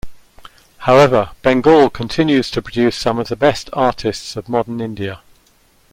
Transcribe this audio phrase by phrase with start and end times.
[0.79, 5.21] However, Bengal continues to produce some of the best artists of modern India.